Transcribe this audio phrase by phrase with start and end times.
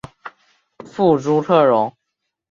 [0.83, 1.95] 父朱克融。